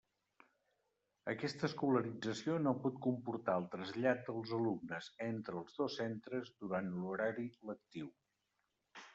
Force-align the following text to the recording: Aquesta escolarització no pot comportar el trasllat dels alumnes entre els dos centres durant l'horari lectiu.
Aquesta 1.33 1.67
escolarització 1.67 2.55
no 2.63 2.73
pot 2.87 2.97
comportar 3.07 3.59
el 3.61 3.67
trasllat 3.75 4.25
dels 4.31 4.55
alumnes 4.61 5.11
entre 5.29 5.61
els 5.63 5.77
dos 5.83 5.99
centres 6.03 6.53
durant 6.65 6.93
l'horari 6.97 7.49
lectiu. 7.73 8.11